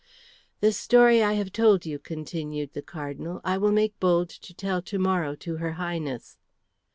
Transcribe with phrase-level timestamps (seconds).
[0.61, 4.81] "This story I have told you," continued the Cardinal, "I will make bold to tell
[4.81, 6.39] to morrow to her Highness."